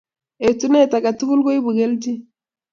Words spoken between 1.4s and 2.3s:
koibu kelgin